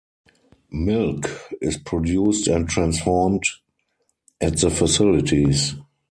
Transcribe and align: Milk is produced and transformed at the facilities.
Milk 0.71 1.27
is 1.61 1.77
produced 1.77 2.47
and 2.47 2.67
transformed 2.67 3.43
at 4.41 4.57
the 4.57 4.71
facilities. 4.71 5.75